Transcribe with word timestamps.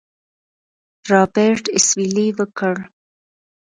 رابرټ 1.09 1.65
اسويلى 1.77 2.27
وکړ. 2.37 2.75